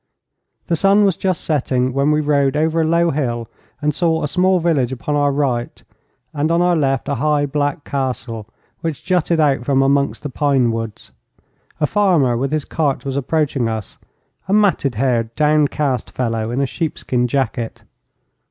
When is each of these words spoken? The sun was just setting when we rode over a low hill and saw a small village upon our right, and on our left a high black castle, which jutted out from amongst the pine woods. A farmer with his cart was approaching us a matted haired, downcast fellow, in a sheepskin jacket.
The 0.65 0.75
sun 0.75 1.05
was 1.05 1.15
just 1.15 1.43
setting 1.43 1.93
when 1.93 2.09
we 2.09 2.21
rode 2.21 2.57
over 2.57 2.81
a 2.81 2.83
low 2.83 3.11
hill 3.11 3.47
and 3.83 3.93
saw 3.93 4.23
a 4.23 4.27
small 4.27 4.57
village 4.59 4.91
upon 4.91 5.15
our 5.15 5.31
right, 5.31 5.83
and 6.33 6.51
on 6.51 6.59
our 6.59 6.75
left 6.75 7.07
a 7.07 7.13
high 7.21 7.45
black 7.45 7.83
castle, 7.83 8.47
which 8.79 9.03
jutted 9.03 9.39
out 9.39 9.63
from 9.63 9.83
amongst 9.83 10.23
the 10.23 10.29
pine 10.29 10.71
woods. 10.71 11.11
A 11.79 11.85
farmer 11.85 12.35
with 12.35 12.51
his 12.51 12.65
cart 12.65 13.05
was 13.05 13.15
approaching 13.15 13.69
us 13.69 13.99
a 14.47 14.53
matted 14.53 14.95
haired, 14.95 15.35
downcast 15.35 16.09
fellow, 16.09 16.49
in 16.49 16.61
a 16.61 16.65
sheepskin 16.65 17.27
jacket. 17.27 17.83